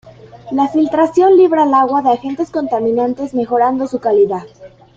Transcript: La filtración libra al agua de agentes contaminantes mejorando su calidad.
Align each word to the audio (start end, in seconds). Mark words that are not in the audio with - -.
La 0.51 0.67
filtración 0.67 1.37
libra 1.37 1.61
al 1.61 1.75
agua 1.75 2.01
de 2.01 2.09
agentes 2.09 2.49
contaminantes 2.49 3.35
mejorando 3.35 3.85
su 3.85 3.99
calidad. 3.99 4.47